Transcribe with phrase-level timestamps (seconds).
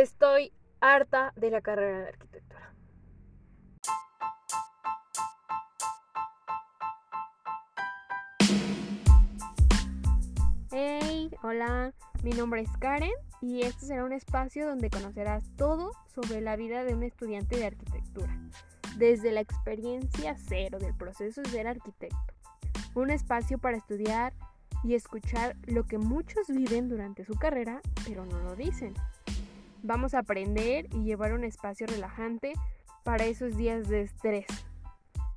[0.00, 2.74] Estoy harta de la carrera de arquitectura.
[10.70, 11.92] Hey, hola,
[12.22, 16.82] mi nombre es Karen y este será un espacio donde conocerás todo sobre la vida
[16.82, 18.34] de un estudiante de arquitectura,
[18.96, 22.34] desde la experiencia cero del proceso de ser arquitecto.
[22.94, 24.32] Un espacio para estudiar
[24.82, 28.94] y escuchar lo que muchos viven durante su carrera, pero no lo dicen.
[29.82, 32.52] Vamos a aprender y llevar un espacio relajante
[33.02, 34.46] para esos días de estrés.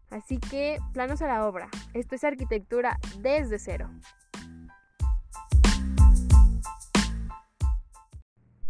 [0.09, 1.69] Así que, planos a la obra.
[1.93, 3.89] Esto es arquitectura desde cero.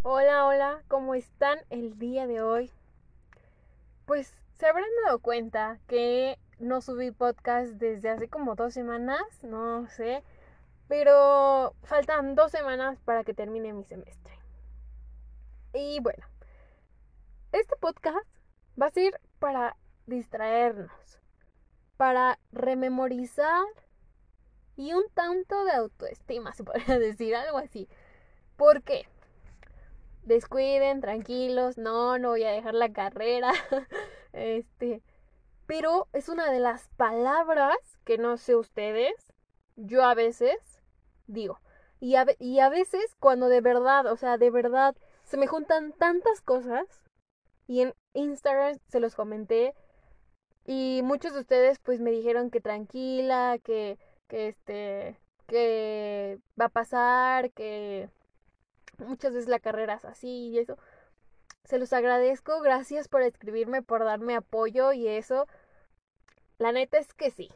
[0.02, 2.70] Hola, hola, ¿cómo están el día de hoy?
[4.04, 9.88] Pues se habrán dado cuenta que no subí podcast desde hace como dos semanas, no
[9.88, 10.22] sé,
[10.86, 14.33] pero faltan dos semanas para que termine mi semestre.
[15.74, 16.24] Y bueno,
[17.50, 18.28] este podcast
[18.80, 21.18] va a ser para distraernos,
[21.96, 23.64] para rememorizar
[24.76, 27.88] y un tanto de autoestima, se podría decir, algo así.
[28.56, 29.08] ¿Por qué?
[30.22, 33.52] Descuiden, tranquilos, no, no voy a dejar la carrera.
[34.32, 35.02] este,
[35.66, 39.12] pero es una de las palabras que no sé ustedes,
[39.74, 40.56] yo a veces
[41.26, 41.58] digo.
[41.98, 44.94] Y a, y a veces cuando de verdad, o sea, de verdad
[45.24, 47.02] se me juntan tantas cosas
[47.66, 49.74] y en Instagram se los comenté
[50.66, 56.70] y muchos de ustedes pues me dijeron que tranquila, que, que este, que va a
[56.70, 58.08] pasar, que
[58.98, 60.78] muchas veces la carrera es así y eso.
[61.64, 65.46] Se los agradezco, gracias por escribirme, por darme apoyo y eso.
[66.58, 67.50] La neta es que sí.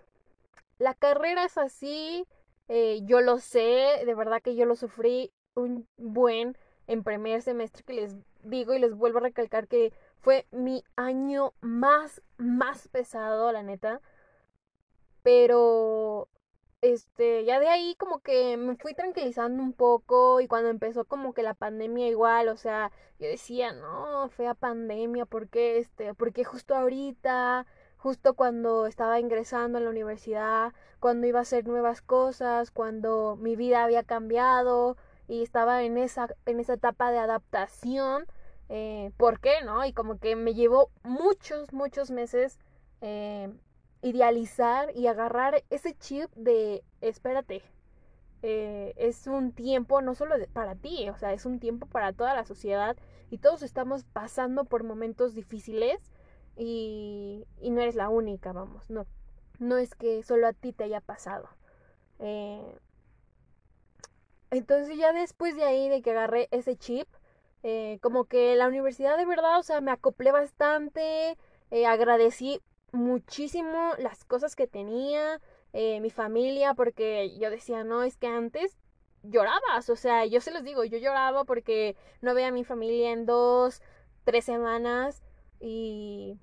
[0.79, 2.27] La carrera es así,
[2.69, 6.57] eh, yo lo sé, de verdad que yo lo sufrí un buen
[6.89, 11.53] en primer semestre que les digo y les vuelvo a recalcar que fue mi año
[11.61, 14.01] más, más pesado, la neta.
[15.23, 16.29] Pero,
[16.81, 21.35] este, ya de ahí como que me fui tranquilizando un poco y cuando empezó como
[21.35, 26.15] que la pandemia igual, o sea, yo decía, no, fea pandemia, ¿por qué este?
[26.15, 27.67] ¿Por qué justo ahorita?
[27.99, 33.57] Justo cuando estaba ingresando a la universidad, cuando iba a hacer nuevas cosas, cuando mi
[33.57, 34.97] vida había cambiado,
[35.29, 38.27] y estaba en esa, en esa etapa de adaptación.
[38.71, 39.85] Eh, ¿Por qué no?
[39.85, 42.59] Y como que me llevó muchos, muchos meses
[43.01, 43.53] eh,
[44.03, 47.63] idealizar y agarrar ese chip de, espérate,
[48.43, 52.35] eh, es un tiempo no solo para ti, o sea, es un tiempo para toda
[52.35, 52.97] la sociedad
[53.31, 55.99] y todos estamos pasando por momentos difíciles
[56.57, 59.07] y, y no eres la única, vamos, no,
[59.59, 61.49] no es que solo a ti te haya pasado.
[64.51, 67.09] Entonces ya después de ahí, de que agarré ese chip,
[67.63, 71.37] eh, como que la universidad de verdad, o sea, me acoplé bastante,
[71.71, 72.61] eh, agradecí
[72.93, 75.41] muchísimo las cosas que tenía,
[75.73, 78.79] eh, mi familia, porque yo decía, no, es que antes
[79.23, 83.11] llorabas, o sea, yo se los digo, yo lloraba porque no veía a mi familia
[83.13, 83.83] en dos,
[84.25, 85.23] tres semanas
[85.61, 86.39] y,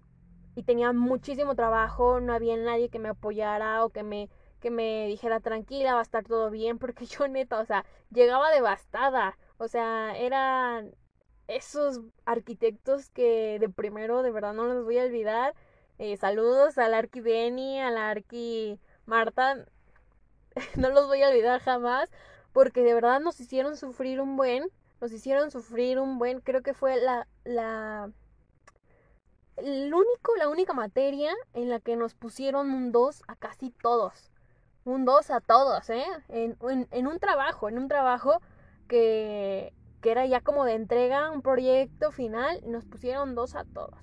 [0.56, 4.30] y tenía muchísimo trabajo, no había nadie que me apoyara o que me
[4.66, 8.50] que me dijera tranquila, va a estar todo bien, porque yo neta, o sea, llegaba
[8.50, 10.96] devastada, o sea, eran
[11.48, 15.54] esos arquitectos que de primero de verdad no los voy a olvidar.
[16.00, 19.68] Eh, saludos al Arqui Benny, al Arqui Marta,
[20.78, 22.10] no los voy a olvidar jamás,
[22.52, 26.74] porque de verdad nos hicieron sufrir un buen, nos hicieron sufrir un buen, creo que
[26.74, 28.12] fue la, la,
[29.58, 34.32] el único, la única materia en la que nos pusieron un 2 a casi todos
[34.86, 36.06] un 2 a todos, ¿eh?
[36.30, 38.40] En, un trabajo, en un trabajo
[38.88, 44.00] que, que, era ya como de entrega, un proyecto final, nos pusieron dos a todos.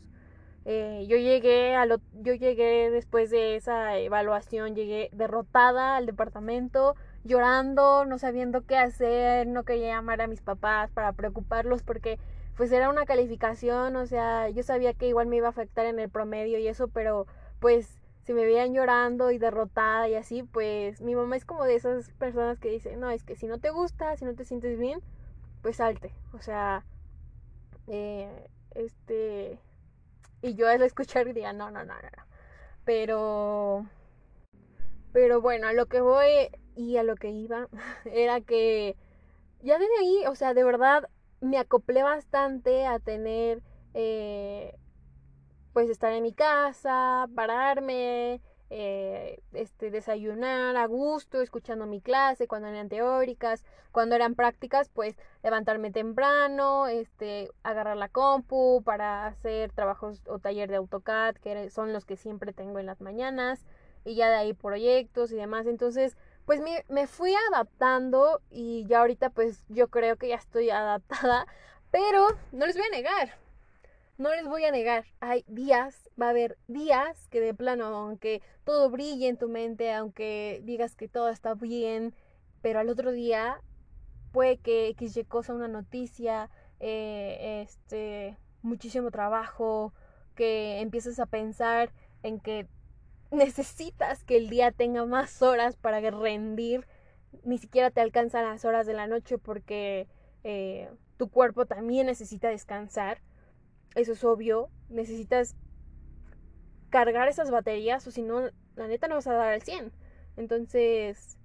[0.65, 6.97] Eh, yo llegué a lo, yo llegué después de esa evaluación, llegué derrotada al departamento,
[7.25, 12.19] llorando, no sabiendo qué hacer, no quería llamar a mis papás para preocuparlos porque
[12.57, 15.99] pues era una calificación, o sea, yo sabía que igual me iba a afectar en
[15.99, 17.27] el promedio y eso, pero
[17.61, 21.75] pues si me veían llorando y derrotada y así, pues mi mamá es como de
[21.75, 24.79] esas personas que dicen, no, es que si no te gusta, si no te sientes
[24.79, 25.01] bien,
[25.61, 26.15] pues salte.
[26.33, 26.85] O sea,
[27.89, 29.59] eh, este,
[30.41, 32.25] y yo al escuchar diría, no, no, no, no, no.
[32.85, 33.87] Pero,
[35.13, 37.69] pero bueno, a lo que voy y a lo que iba
[38.05, 38.97] era que
[39.63, 41.09] ya desde ahí, o sea, de verdad
[41.41, 43.63] me acoplé bastante a tener
[43.95, 44.77] eh,
[45.73, 48.41] pues estar en mi casa, pararme,
[48.71, 55.15] eh, este, desayunar a gusto, escuchando mi clase, cuando eran teóricas, cuando eran prácticas, pues
[55.43, 61.93] levantarme temprano, este, agarrar la compu para hacer trabajos o taller de AutoCAD, que son
[61.93, 63.67] los que siempre tengo en las mañanas,
[64.05, 65.67] y ya de ahí proyectos y demás.
[65.67, 66.17] Entonces,
[66.47, 71.47] pues me, me fui adaptando y ya ahorita pues yo creo que ya estoy adaptada,
[71.91, 73.42] pero no les voy a negar,
[74.23, 78.41] no les voy a negar, hay días, va a haber días que de plano, aunque
[78.63, 82.15] todo brille en tu mente, aunque digas que todo está bien,
[82.63, 83.61] pero al otro día
[84.31, 89.93] puede que X cosa, una noticia, eh, este, muchísimo trabajo,
[90.37, 91.91] que empieces a pensar
[92.23, 92.69] en que
[93.33, 96.87] necesitas que el día tenga más horas para rendir,
[97.43, 100.07] ni siquiera te alcanzan las horas de la noche porque
[100.45, 103.21] eh, tu cuerpo también necesita descansar
[103.95, 105.57] eso es obvio, necesitas
[106.91, 109.93] cargar esas baterías o si no, la neta no vas a dar al 100.
[110.37, 111.39] Entonces,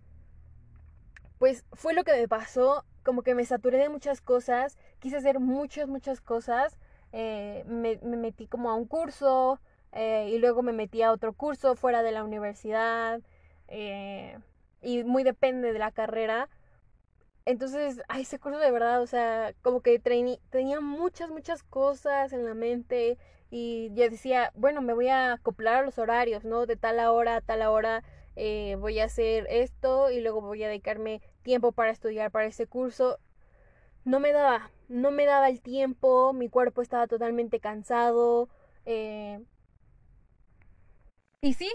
[1.40, 5.40] pues fue lo que me pasó, como que me saturé de muchas cosas, quise hacer
[5.40, 6.78] muchas, muchas cosas,
[7.14, 9.62] eh, me, metí como a un curso
[9.94, 13.22] eh, y luego me metí a otro curso fuera de la universidad
[13.68, 14.38] eh,
[14.82, 16.50] y muy depende de la carrera,
[17.48, 22.44] entonces, ay, ese curso de verdad, o sea, como que tenía muchas, muchas cosas en
[22.44, 23.18] la mente
[23.50, 26.66] y ya decía, bueno, me voy a acoplar a los horarios, ¿no?
[26.66, 28.04] De tal hora a tal hora
[28.36, 32.68] eh, voy a hacer esto y luego voy a dedicarme tiempo para estudiar para ese
[32.68, 33.18] curso.
[34.04, 38.50] No me daba, no me daba el tiempo, mi cuerpo estaba totalmente cansado.
[38.86, 39.42] Eh,
[41.40, 41.70] y sí,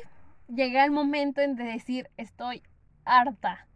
[0.48, 2.62] llegué al momento en de decir, estoy
[3.06, 3.68] harta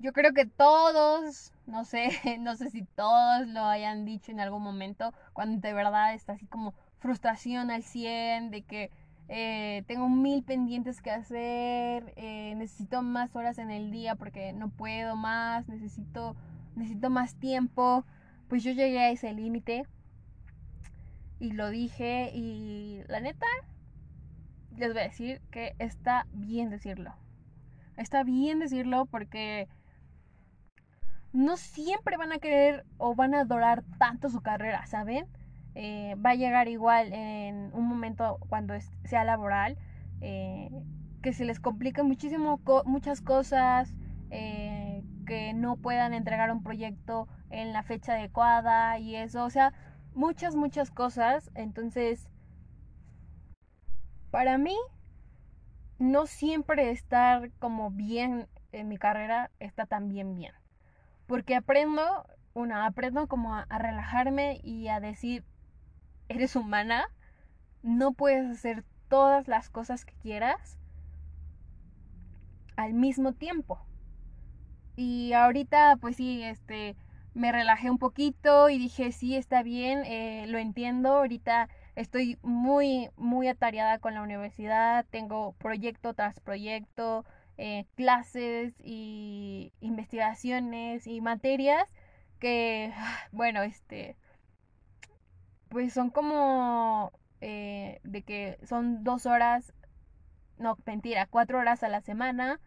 [0.00, 2.10] yo creo que todos, no sé,
[2.40, 6.46] no sé si todos lo hayan dicho en algún momento, cuando de verdad está así
[6.46, 8.90] como frustración al 100, de que
[9.28, 14.70] eh, tengo mil pendientes que hacer, eh, necesito más horas en el día porque no
[14.70, 16.34] puedo más, necesito,
[16.74, 18.04] necesito más tiempo.
[18.48, 19.86] Pues yo llegué a ese límite
[21.38, 23.46] y lo dije y la neta,
[24.76, 27.14] les voy a decir que está bien decirlo.
[27.96, 29.68] Está bien decirlo porque
[31.32, 35.26] no siempre van a querer o van a adorar tanto su carrera, ¿saben?
[35.74, 38.74] Eh, va a llegar igual en un momento cuando
[39.04, 39.78] sea laboral,
[40.20, 40.70] eh,
[41.22, 43.94] que se les complica muchísimo muchas cosas,
[44.30, 49.72] eh, que no puedan entregar un proyecto en la fecha adecuada y eso, o sea,
[50.14, 51.50] muchas, muchas cosas.
[51.54, 52.28] Entonces,
[54.30, 54.76] para mí,
[55.98, 60.59] no siempre estar como bien en mi carrera está tan bien bien
[61.30, 62.02] porque aprendo,
[62.54, 65.44] una, aprendo como a, relajarme y a decir,
[66.28, 67.06] eres humana,
[67.84, 70.76] no puedes hacer todas las cosas que quieras
[72.74, 73.78] al mismo tiempo.
[74.96, 76.96] Y ahorita, pues sí, este,
[77.32, 81.10] me relajé un poquito y dije, sí, está bien, eh, lo entiendo.
[81.10, 87.24] Ahorita estoy muy, muy atareada con la universidad, tengo proyecto tras proyecto,
[87.62, 91.92] eh, clases y investigaciones y materias
[92.38, 92.90] que,
[93.32, 94.16] bueno, este,
[95.68, 97.12] pues son como
[97.42, 99.74] eh, de que son dos horas,
[100.58, 102.60] no, mentira, cuatro horas a la semana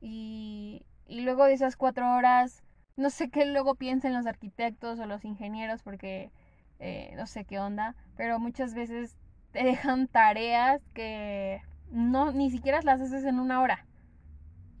[0.00, 2.62] y, y luego de esas cuatro horas,
[2.96, 6.30] no sé qué luego piensen los arquitectos o los ingenieros porque
[6.78, 9.16] eh, no sé qué onda, pero muchas veces
[9.50, 13.86] te dejan tareas que no ni siquiera las haces en una hora.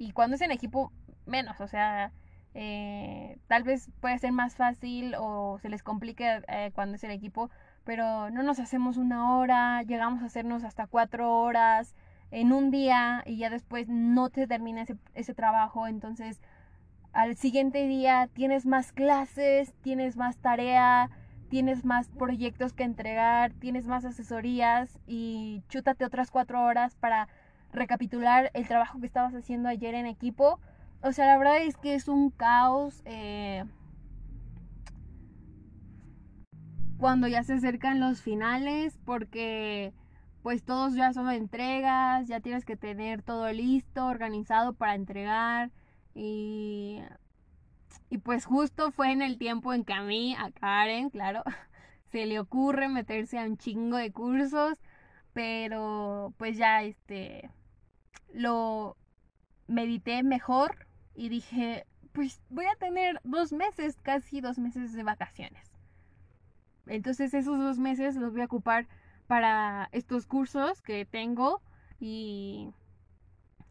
[0.00, 0.92] Y cuando es en equipo,
[1.26, 1.60] menos.
[1.60, 2.10] O sea,
[2.54, 7.10] eh, tal vez puede ser más fácil o se les complique eh, cuando es en
[7.10, 7.50] equipo,
[7.84, 11.94] pero no nos hacemos una hora, llegamos a hacernos hasta cuatro horas
[12.30, 15.86] en un día y ya después no te termina ese, ese trabajo.
[15.86, 16.40] Entonces,
[17.12, 21.10] al siguiente día tienes más clases, tienes más tarea,
[21.50, 27.28] tienes más proyectos que entregar, tienes más asesorías y chútate otras cuatro horas para
[27.72, 30.60] recapitular el trabajo que estabas haciendo ayer en equipo.
[31.02, 33.02] O sea, la verdad es que es un caos.
[33.04, 33.64] Eh,
[36.98, 39.92] cuando ya se acercan los finales, porque
[40.42, 45.70] pues todos ya son entregas, ya tienes que tener todo listo, organizado para entregar.
[46.14, 47.00] Y,
[48.10, 51.42] y pues justo fue en el tiempo en que a mí, a Karen, claro,
[52.12, 54.78] se le ocurre meterse a un chingo de cursos,
[55.32, 57.50] pero pues ya este
[58.32, 58.96] lo
[59.66, 65.70] medité mejor y dije, pues voy a tener dos meses, casi dos meses de vacaciones.
[66.86, 68.88] Entonces esos dos meses los voy a ocupar
[69.26, 71.62] para estos cursos que tengo
[72.00, 72.70] y,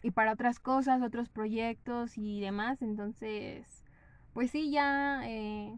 [0.01, 2.81] y para otras cosas, otros proyectos y demás.
[2.81, 3.83] Entonces,
[4.33, 5.75] pues sí, ya eh,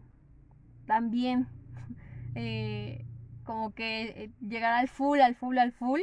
[0.86, 1.48] también
[2.36, 3.04] eh,
[3.44, 6.02] como que eh, llegar al full, al full, al full,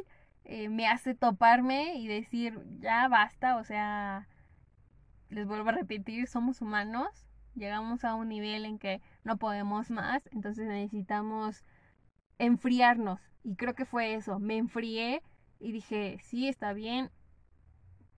[0.70, 4.28] me hace toparme y decir, ya basta, o sea,
[5.30, 10.28] les vuelvo a repetir, somos humanos, llegamos a un nivel en que no podemos más,
[10.32, 11.64] entonces necesitamos
[12.40, 13.20] enfriarnos.
[13.44, 15.22] Y creo que fue eso, me enfrié
[15.60, 17.12] y dije, sí, está bien,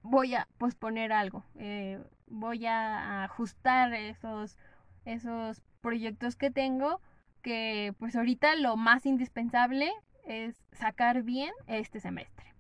[0.04, 4.58] voy a posponer algo, eh, voy a ajustar esos,
[5.06, 7.02] esos proyectos que tengo,
[7.42, 9.92] que pues ahorita lo más indispensable
[10.26, 12.54] es sacar bien este semestre,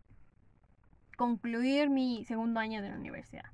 [1.18, 3.46] concluir mi segundo año de la universidad.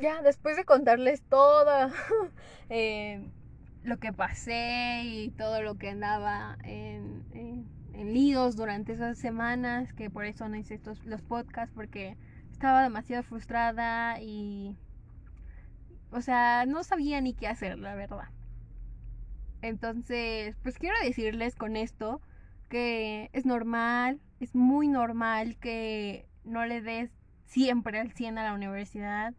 [0.00, 1.90] Ya, después de contarles todo
[2.68, 3.30] eh,
[3.82, 7.76] lo que pasé y todo lo que andaba en, en,
[8.12, 12.16] líos durante esas semanas, que por eso no hice estos, los podcasts, porque
[12.52, 14.76] estaba demasiado frustrada y...
[16.12, 18.28] O sea, no sabía ni qué hacer, la verdad.
[19.62, 22.20] Entonces, pues quiero decirles con esto
[22.68, 27.10] que es normal, es muy normal que no le des
[27.46, 29.34] siempre al 100 a la universidad.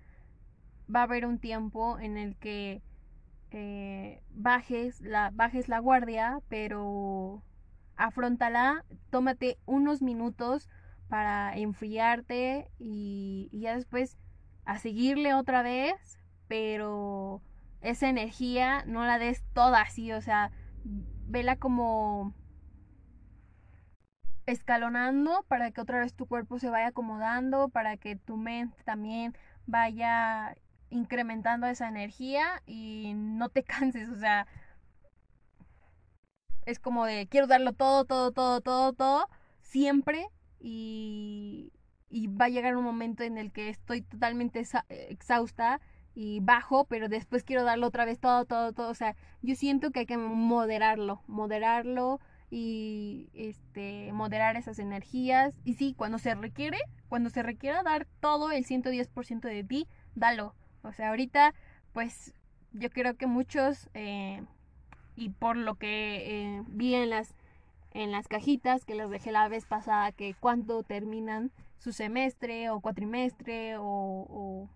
[0.93, 2.81] Va a haber un tiempo en el que
[3.51, 7.43] eh, bajes, la, bajes la guardia, pero
[7.95, 10.69] afrontala, tómate unos minutos
[11.09, 14.17] para enfriarte y, ya después
[14.65, 17.41] a seguirle otra vez, pero
[17.81, 20.51] esa energía no la des toda así, o sea,
[20.83, 22.35] vela como
[24.47, 29.35] escalonando para que otra vez tu cuerpo se vaya acomodando, para que tu mente también
[29.67, 30.55] vaya
[30.89, 34.47] incrementando esa energía y no te canses, o sea,
[36.65, 39.29] es como de quiero darlo todo, todo, todo, todo, todo,
[39.61, 40.27] siempre
[40.59, 41.71] y,
[42.39, 44.63] va a llegar un momento en el que estoy totalmente
[45.09, 45.81] exhausta
[46.15, 48.89] y bajo, pero después quiero darlo otra vez todo, todo, todo.
[48.89, 55.55] O sea, yo siento que hay que moderarlo, moderarlo y este moderar esas energías.
[55.63, 60.55] Y sí, cuando se requiere, cuando se requiera dar todo el 110% de ti, dalo.
[60.83, 61.53] O sea, ahorita,
[61.93, 62.33] pues
[62.73, 64.43] yo creo que muchos, eh,
[65.15, 67.33] y por lo que eh, vi en las
[67.97, 72.79] en las cajitas que les dejé la vez pasada que cuando terminan su semestre o
[72.79, 74.69] cuatrimestre o,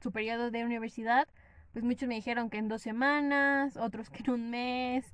[0.00, 1.28] su periodo de universidad,
[1.72, 5.06] pues muchos me dijeron que en dos semanas, otros que en un mes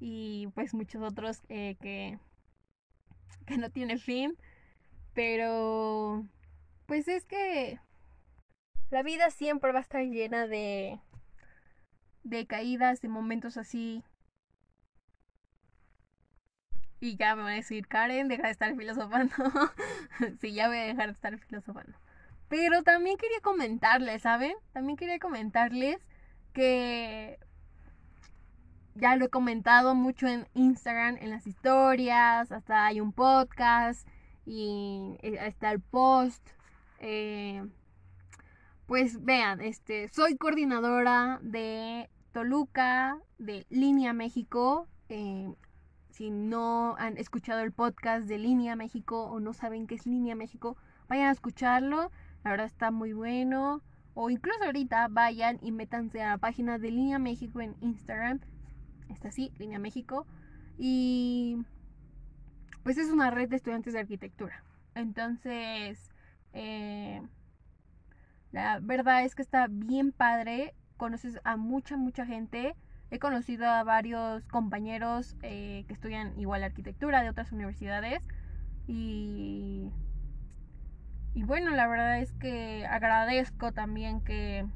[0.00, 2.18] y pues muchos otros eh, que,
[3.46, 4.36] que no tiene fin.
[5.14, 6.26] Pero
[6.86, 7.78] pues es que
[8.90, 11.00] la vida siempre va a estar llena de,
[12.24, 14.02] de caídas, de momentos así
[17.04, 19.34] y ya me van a decir, Karen, deja de estar filosofando.
[20.40, 21.98] sí, ya voy a dejar de estar filosofando.
[22.48, 24.54] Pero también quería comentarles, ¿saben?
[24.72, 25.98] También quería comentarles
[26.54, 27.38] que
[28.94, 34.06] ya lo he comentado mucho en Instagram, en las historias, hasta hay un podcast
[34.46, 36.46] y está el post.
[37.00, 37.66] Eh,
[38.86, 44.86] pues vean, este, soy coordinadora de Toluca, de Línea México.
[45.08, 45.52] Eh,
[46.10, 50.36] si no han escuchado el podcast de Línea México o no saben qué es Línea
[50.36, 50.76] México,
[51.08, 52.10] vayan a escucharlo.
[52.44, 53.82] La verdad está muy bueno.
[54.14, 58.40] O incluso ahorita vayan y métanse a la página de Línea México en Instagram.
[59.08, 60.26] Está así, Línea México.
[60.78, 61.58] Y
[62.82, 64.62] pues es una red de estudiantes de arquitectura.
[64.94, 66.10] Entonces,
[66.52, 67.22] eh,
[68.52, 70.74] la verdad es que está bien padre.
[70.96, 72.76] Conoces a mucha, mucha gente.
[73.10, 78.26] He conocido a varios compañeros eh, que estudian igual arquitectura de otras universidades
[78.86, 79.90] y,
[81.34, 84.66] y bueno, la verdad es que agradezco también que,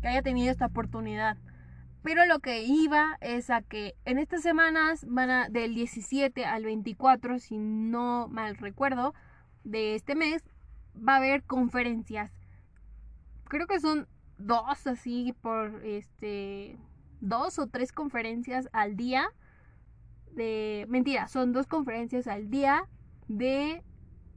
[0.00, 1.36] que haya tenido esta oportunidad.
[2.02, 6.64] Pero lo que iba es a que en estas semanas van a del 17 al
[6.64, 9.14] 24, si no mal recuerdo,
[9.64, 10.42] de este mes,
[10.96, 12.32] va a haber conferencias.
[13.44, 14.06] Creo que son
[14.38, 16.78] dos así por este
[17.20, 19.28] dos o tres conferencias al día
[20.32, 20.86] de...
[20.88, 22.84] Mentira, son dos conferencias al día
[23.26, 23.82] de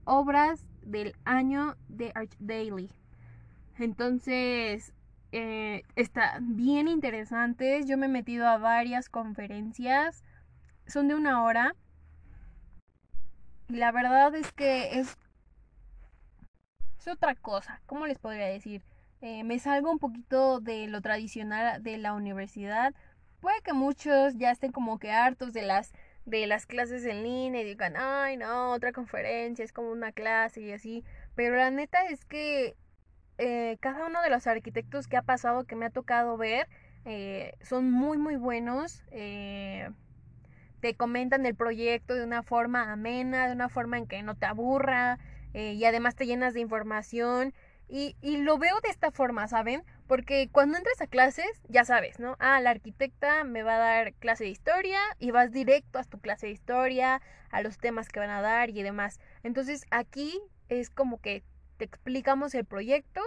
[0.05, 2.91] obras del año de Arch Daily.
[3.77, 4.93] Entonces,
[5.31, 7.87] eh, está bien interesantes.
[7.87, 10.23] Yo me he metido a varias conferencias.
[10.87, 11.75] Son de una hora.
[13.69, 15.17] Y la verdad es que es,
[16.99, 17.81] es otra cosa.
[17.85, 18.83] ¿Cómo les podría decir?
[19.21, 22.93] Eh, me salgo un poquito de lo tradicional de la universidad.
[23.39, 25.93] Puede que muchos ya estén como que hartos de las
[26.25, 30.61] de las clases en línea y digan, ay no, otra conferencia, es como una clase
[30.61, 31.03] y así.
[31.35, 32.75] pero la neta es que
[33.43, 36.67] eh, cada uno de los arquitectos que ha pasado, que me ha tocado ver,
[37.05, 39.03] eh, son muy, muy buenos.
[39.09, 39.89] Eh,
[40.79, 44.45] te comentan el proyecto de una forma amena, de una forma en que no te
[44.45, 45.17] aburra
[45.53, 47.55] y además te llenas de información.
[47.89, 49.83] Y, y, lo veo de esta forma, ¿saben?
[50.07, 52.37] Porque cuando entras a clases, ya sabes, ¿no?
[52.39, 56.19] Ah, la arquitecta me va a dar clase de historia y vas directo a tu
[56.19, 59.19] clase de historia, a los temas que van a dar y demás.
[59.43, 61.43] Entonces aquí es como que
[61.81, 63.21] te explicamos el proyecto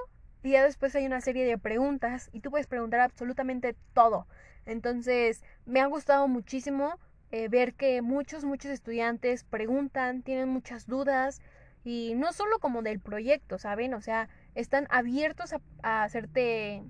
[0.44, 4.28] y ya después hay una serie de preguntas y tú puedes preguntar absolutamente todo.
[4.64, 7.00] Entonces, me ha gustado muchísimo
[7.32, 11.42] eh, ver que muchos, muchos estudiantes preguntan, tienen muchas dudas
[11.82, 13.92] y no solo como del proyecto, ¿saben?
[13.92, 16.84] O sea, están abiertos a, a hacerte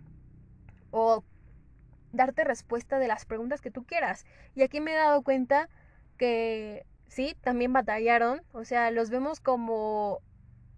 [0.91, 1.25] o
[2.13, 4.27] darte respuesta de las preguntas que tú quieras.
[4.55, 5.71] Y aquí me he dado cuenta
[6.19, 10.21] que sí, también batallaron, o sea, los vemos como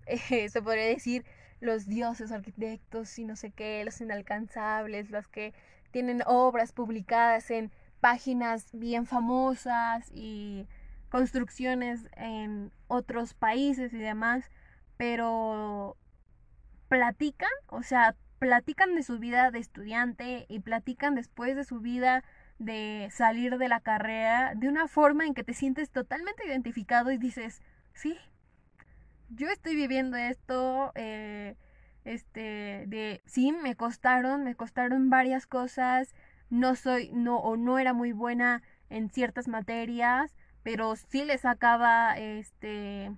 [0.48, 1.24] se podría decir,
[1.60, 5.54] los dioses arquitectos y no sé qué, los inalcanzables, los que
[5.90, 7.70] tienen obras publicadas en
[8.00, 10.66] páginas bien famosas y
[11.08, 14.44] construcciones en otros países y demás,
[14.96, 15.96] pero
[16.88, 22.22] platican, o sea, platican de su vida de estudiante y platican después de su vida
[22.58, 27.18] de salir de la carrera de una forma en que te sientes totalmente identificado y
[27.18, 28.16] dices, sí,
[29.28, 31.56] yo estoy viviendo esto, eh,
[32.04, 36.14] este, de, sí, me costaron, me costaron varias cosas,
[36.50, 42.18] no soy, no, o no era muy buena en ciertas materias, pero sí le sacaba,
[42.18, 43.12] este,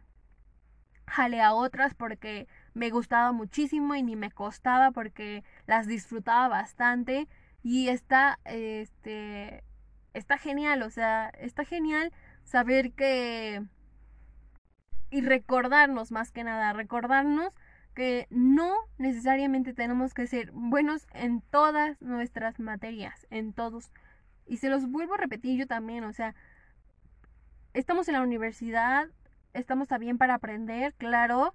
[1.07, 7.29] jale a otras porque me gustaba muchísimo y ni me costaba porque las disfrutaba bastante
[7.63, 9.65] y está, este,
[10.15, 12.13] está genial, o sea, está genial
[12.45, 13.63] saber que
[15.11, 17.55] y recordarnos más que nada, recordarnos
[17.95, 23.91] que no necesariamente tenemos que ser buenos en todas nuestras materias, en todos.
[24.47, 26.35] Y se los vuelvo a repetir yo también, o sea,
[27.75, 29.09] estamos en la universidad,
[29.53, 31.55] estamos también para aprender, claro,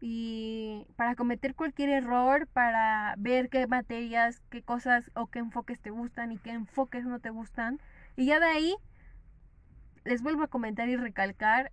[0.00, 5.90] y para cometer cualquier error, para ver qué materias, qué cosas o qué enfoques te
[5.90, 7.80] gustan y qué enfoques no te gustan.
[8.16, 8.76] Y ya de ahí,
[10.04, 11.72] les vuelvo a comentar y recalcar,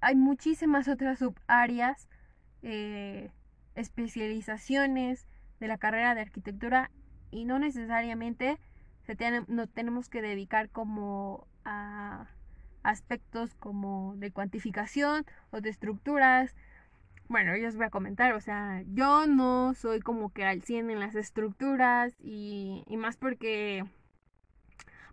[0.00, 2.08] hay muchísimas otras subáreas,
[2.62, 3.30] eh,
[3.74, 5.26] especializaciones
[5.60, 6.90] de la carrera de arquitectura
[7.30, 8.58] y no necesariamente
[9.06, 12.26] se no tenemos que dedicar como a
[12.82, 16.54] aspectos como de cuantificación o de estructuras.
[17.28, 20.90] Bueno, yo os voy a comentar, o sea, yo no soy como que al 100
[20.90, 23.84] en las estructuras y más porque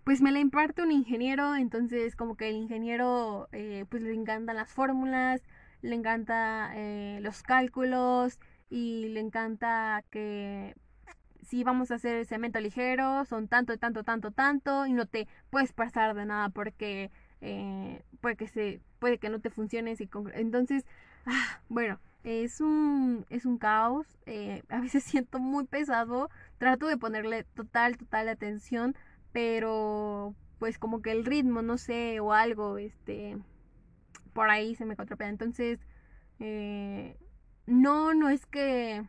[0.04, 4.58] pues me la imparte un ingeniero, entonces como que el ingeniero eh, pues le encantan
[4.58, 5.42] las fórmulas,
[5.82, 8.40] le encanta eh, los cálculos
[8.70, 10.76] y le encanta que
[11.42, 15.74] si vamos a hacer cemento ligero son tanto, tanto, tanto, tanto y no te puedes
[15.74, 17.12] pasar de nada porque
[17.42, 19.96] eh, puede que se puede que no te funcione
[20.34, 20.86] entonces
[21.26, 24.08] ah, bueno es un es un caos
[24.70, 28.96] a veces siento muy pesado trato de ponerle total total atención
[29.34, 33.38] pero pues como que el ritmo, no sé, o algo, este,
[34.32, 35.28] por ahí se me contrapea.
[35.28, 35.80] Entonces,
[36.40, 37.18] eh,
[37.66, 39.04] no, no es que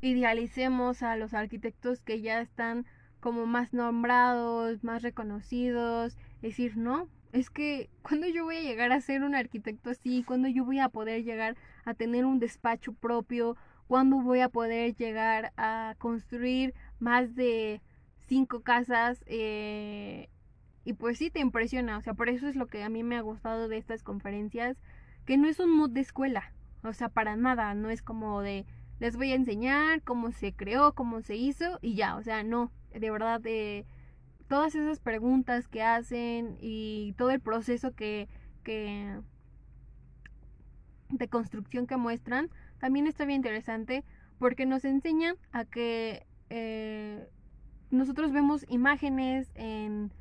[0.00, 2.86] idealicemos a los arquitectos que ya están
[3.20, 9.00] como más nombrados, más reconocidos, decir, no, es que cuando yo voy a llegar a
[9.00, 13.56] ser un arquitecto así, cuando yo voy a poder llegar a tener un despacho propio,
[13.86, 17.80] cuando voy a poder llegar a construir más de
[18.28, 20.28] cinco casas eh,
[20.84, 23.16] y pues sí te impresiona, o sea, por eso es lo que a mí me
[23.16, 24.76] ha gustado de estas conferencias,
[25.24, 26.52] que no es un mood de escuela,
[26.84, 28.64] o sea, para nada, no es como de
[29.00, 32.72] les voy a enseñar cómo se creó, cómo se hizo y ya, o sea, no,
[32.92, 33.86] de verdad, de
[34.48, 38.28] todas esas preguntas que hacen y todo el proceso que,
[38.64, 39.20] que
[41.10, 44.04] de construcción que muestran, también está bien interesante
[44.38, 47.28] porque nos enseñan a que eh,
[47.90, 50.12] nosotros vemos imágenes en,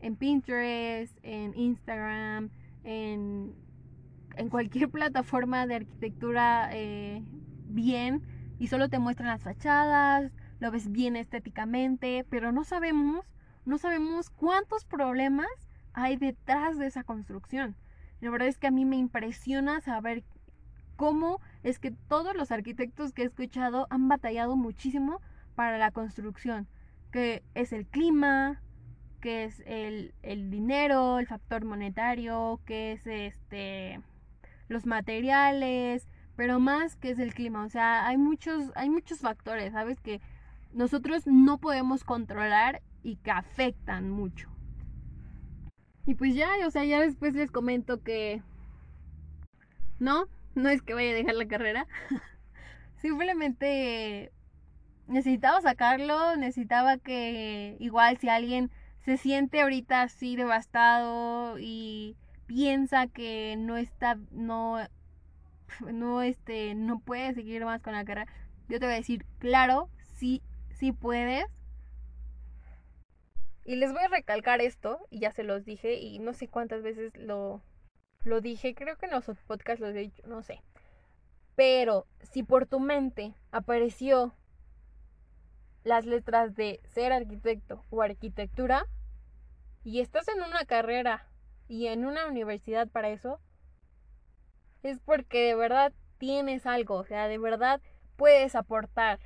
[0.00, 2.50] en Pinterest, en Instagram,
[2.84, 3.54] en,
[4.36, 7.22] en cualquier plataforma de arquitectura eh,
[7.68, 8.22] bien
[8.58, 13.24] y solo te muestran las fachadas, lo ves bien estéticamente, pero no sabemos,
[13.64, 15.48] no sabemos cuántos problemas
[15.92, 17.76] hay detrás de esa construcción.
[18.20, 20.24] La verdad es que a mí me impresiona saber
[20.96, 25.20] cómo es que todos los arquitectos que he escuchado han batallado muchísimo
[25.54, 26.66] para la construcción
[27.10, 28.62] que es el clima,
[29.20, 30.12] que es el,
[30.50, 34.00] dinero, el factor monetario, que es este
[34.68, 37.64] los materiales, pero más que es el clima.
[37.64, 40.00] O sea, hay muchos, hay muchos factores, ¿sabes?
[40.00, 40.20] Que
[40.72, 44.50] nosotros no podemos controlar y que afectan mucho.
[46.06, 48.42] Y pues ya, o sea, ya después les comento que
[49.98, 51.86] no, no es que vaya a dejar la carrera.
[52.96, 54.32] Simplemente
[55.08, 58.70] necesitaba sacarlo, necesitaba que igual si alguien
[59.04, 62.16] se siente ahorita así devastado y
[62.46, 64.78] piensa que no está no
[65.90, 68.30] no este no puede seguir más con la carrera,
[68.68, 71.46] yo te voy a decir, claro, sí sí puedes.
[73.64, 76.82] Y les voy a recalcar esto, y ya se los dije, y no sé cuántas
[76.82, 77.60] veces lo,
[78.24, 80.62] lo dije, creo que en los podcasts los he dicho, no sé.
[81.54, 84.34] Pero si por tu mente apareció
[85.84, 88.86] las letras de ser arquitecto o arquitectura,
[89.84, 91.26] y estás en una carrera
[91.68, 93.40] y en una universidad para eso,
[94.82, 97.80] es porque de verdad tienes algo, o sea, de verdad
[98.16, 99.20] puedes aportar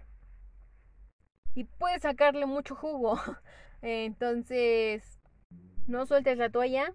[1.54, 3.18] y puedes sacarle mucho jugo.
[3.82, 5.18] Entonces,
[5.86, 6.94] no sueltes la toalla.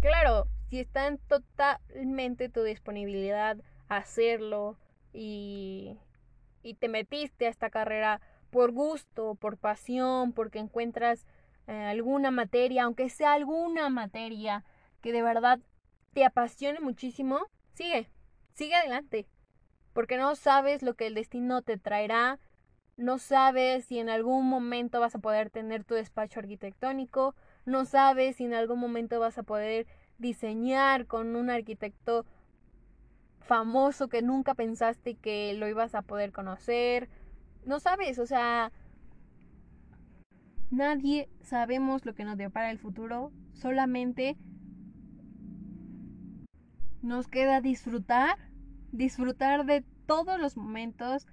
[0.00, 3.56] Claro, si está en totalmente tu disponibilidad
[3.88, 4.76] hacerlo
[5.12, 5.73] y,
[6.64, 11.26] y te metiste a esta carrera por gusto, por pasión, porque encuentras
[11.66, 14.64] eh, alguna materia, aunque sea alguna materia
[15.00, 15.60] que de verdad
[16.12, 17.38] te apasione muchísimo,
[17.74, 18.08] sigue,
[18.54, 19.26] sigue adelante,
[19.92, 22.38] porque no sabes lo que el destino te traerá,
[22.96, 28.36] no sabes si en algún momento vas a poder tener tu despacho arquitectónico, no sabes
[28.36, 29.86] si en algún momento vas a poder
[30.18, 32.24] diseñar con un arquitecto
[33.44, 37.08] famoso que nunca pensaste que lo ibas a poder conocer.
[37.64, 38.72] No sabes, o sea,
[40.70, 44.36] nadie sabemos lo que nos depara el futuro, solamente
[47.02, 48.36] nos queda disfrutar,
[48.92, 51.26] disfrutar de todos los momentos,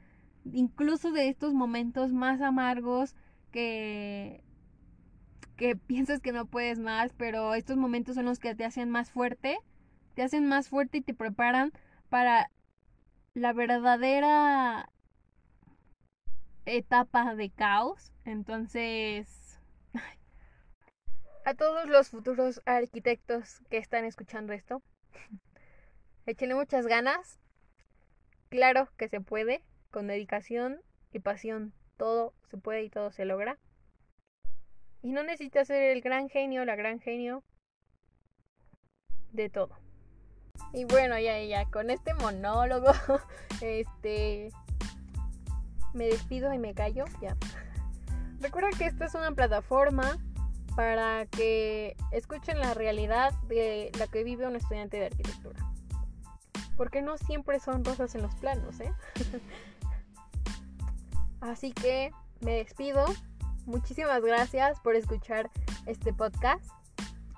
[0.46, 3.16] incluso de estos momentos más amargos
[3.52, 4.44] que
[5.56, 9.12] que piensas que no puedes más, pero estos momentos son los que te hacen más
[9.12, 9.60] fuerte,
[10.16, 11.72] te hacen más fuerte y te preparan
[12.12, 12.52] para
[13.34, 14.90] la verdadera
[16.66, 18.12] etapa de caos.
[18.26, 19.58] Entonces,
[21.46, 24.84] a todos los futuros arquitectos que están escuchando esto,
[26.26, 27.40] échenle muchas ganas.
[28.50, 30.82] Claro que se puede con dedicación
[31.14, 33.58] y pasión todo se puede y todo se logra.
[35.02, 37.42] Y no necesitas ser el gran genio, la gran genio
[39.32, 39.78] de todo.
[40.74, 42.92] Y bueno, ya, ya, con este monólogo,
[43.62, 44.50] este,
[45.94, 47.36] me despido y me callo, ya.
[48.40, 50.18] Recuerda que esta es una plataforma
[50.76, 55.60] para que escuchen la realidad de la que vive un estudiante de arquitectura.
[56.78, 58.92] Porque no siempre son rosas en los planos, ¿eh?
[61.42, 63.06] Así que me despido.
[63.66, 65.52] Muchísimas gracias por escuchar
[65.86, 66.66] este podcast.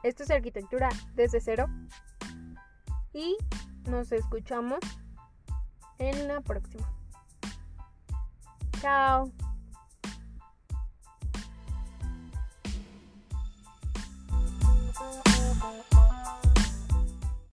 [0.04, 1.68] Esto es arquitectura desde cero.
[3.14, 3.38] Y
[3.90, 4.80] nos escuchamos
[6.00, 6.92] en la próxima.
[8.82, 9.32] Chao.